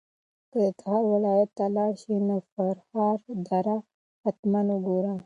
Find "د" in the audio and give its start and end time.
0.65-0.67, 2.41-2.45